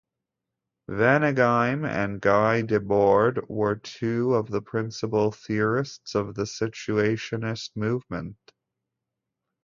[0.89, 8.35] Vaneigem and Guy Debord were two of the principal theorists of the Situationist movement.